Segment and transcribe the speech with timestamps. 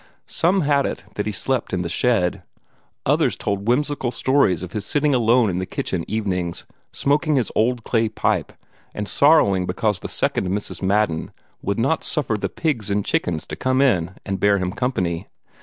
[0.25, 2.41] Some had it that he slept in the shed.
[3.05, 7.83] Others told whimsical stories of his sitting alone in the kitchen evenings, smoking his old
[7.83, 8.51] clay pipe,
[8.95, 10.81] and sorrowing because the second Mrs.
[10.81, 15.27] Madden would not suffer the pigs and chickens to come in and bear him company.